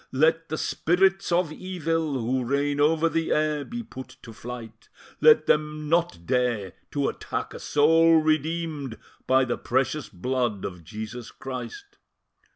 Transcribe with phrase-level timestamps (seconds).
[0.11, 4.89] let the Spirits of Evil, who reign over the air, be put to flight;
[5.19, 11.29] let them not dare to attack a soul redeemed by the precious blood of Jesus
[11.29, 11.99] Christ."